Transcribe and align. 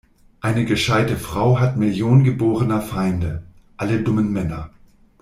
Eine 0.39 0.65
gescheite 0.65 1.15
Frau 1.15 1.59
hat 1.59 1.77
Millionen 1.77 2.23
geborener 2.23 2.81
Feinde: 2.81 3.43
alle 3.77 4.01
dummen 4.01 4.31
Männer. 4.33 4.71